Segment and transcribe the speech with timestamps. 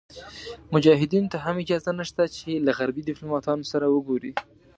[0.73, 4.31] مجاهدینو ته هم اجازه نشته چې له غربي دیپلوماتانو سره وګوري.